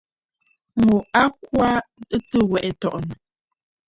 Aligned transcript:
Ŋù 0.83 0.95
a 1.21 1.23
kwo 1.41 1.61
aa 1.69 1.79
tɨ̀ 2.29 2.41
wɛʼɛ̀ 2.51 2.71
ǹtɔ̀ʼɔ̀nə̀. 2.75 3.17